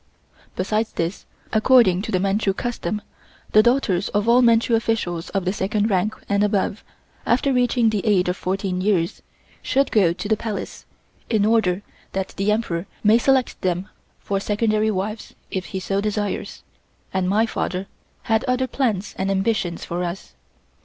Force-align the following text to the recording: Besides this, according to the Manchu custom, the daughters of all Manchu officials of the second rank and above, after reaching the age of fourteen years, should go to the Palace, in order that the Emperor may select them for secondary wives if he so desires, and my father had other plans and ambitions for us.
Besides 0.55 0.93
this, 0.93 1.27
according 1.53 2.01
to 2.01 2.11
the 2.11 2.19
Manchu 2.19 2.55
custom, 2.55 3.03
the 3.51 3.61
daughters 3.61 4.09
of 4.09 4.27
all 4.27 4.41
Manchu 4.41 4.73
officials 4.73 5.29
of 5.29 5.45
the 5.45 5.53
second 5.53 5.91
rank 5.91 6.15
and 6.27 6.43
above, 6.43 6.83
after 7.23 7.53
reaching 7.53 7.91
the 7.91 8.03
age 8.03 8.27
of 8.27 8.35
fourteen 8.35 8.81
years, 8.81 9.21
should 9.61 9.91
go 9.91 10.11
to 10.11 10.27
the 10.27 10.35
Palace, 10.35 10.87
in 11.29 11.45
order 11.45 11.83
that 12.13 12.29
the 12.29 12.51
Emperor 12.51 12.87
may 13.03 13.19
select 13.19 13.61
them 13.61 13.89
for 14.17 14.39
secondary 14.39 14.89
wives 14.89 15.35
if 15.51 15.65
he 15.65 15.79
so 15.79 16.01
desires, 16.01 16.63
and 17.13 17.29
my 17.29 17.45
father 17.45 17.85
had 18.23 18.43
other 18.45 18.65
plans 18.65 19.13
and 19.19 19.29
ambitions 19.29 19.85
for 19.85 20.03
us. 20.03 20.33